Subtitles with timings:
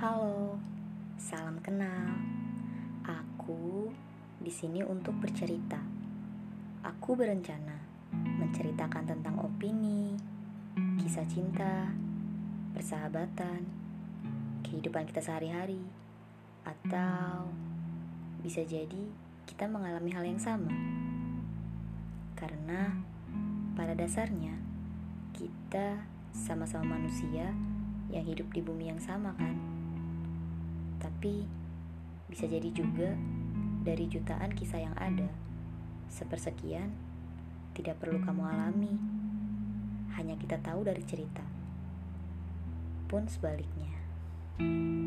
[0.00, 0.56] Halo,
[1.20, 2.16] salam kenal.
[3.04, 3.92] Aku
[4.40, 5.76] di sini untuk bercerita.
[6.80, 7.76] Aku berencana
[8.16, 10.16] menceritakan tentang opini,
[11.04, 11.92] kisah cinta,
[12.72, 13.60] persahabatan,
[14.64, 15.84] kehidupan kita sehari-hari,
[16.64, 17.52] atau
[18.40, 19.04] bisa jadi
[19.44, 20.72] kita mengalami hal yang sama.
[22.40, 22.88] Karena
[23.76, 24.56] pada dasarnya
[25.36, 27.52] kita sama-sama manusia
[28.08, 29.79] yang hidup di bumi yang sama kan?
[31.00, 31.48] Tapi
[32.30, 33.16] bisa jadi juga
[33.82, 35.26] dari jutaan kisah yang ada,
[36.12, 36.92] sepersekian
[37.74, 38.94] tidak perlu kamu alami.
[40.14, 41.42] Hanya kita tahu dari cerita.
[43.08, 43.88] Pun sebaliknya.
[44.60, 44.99] thank